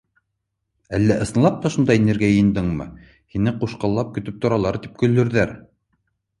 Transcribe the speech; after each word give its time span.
Әллә 0.97 1.17
ысынлап 1.25 1.59
та 1.65 1.71
шунда 1.75 1.97
инергә 1.99 2.31
йыйындыңмы, 2.33 2.89
һине 3.35 3.55
ҡушҡуллап 3.65 4.13
көтөп 4.19 4.43
торалар 4.47 4.83
тип 4.87 5.01
көлөрҙәр. 5.05 5.57